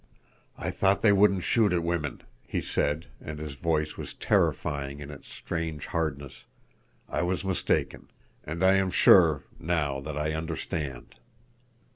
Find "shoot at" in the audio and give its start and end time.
1.43-1.83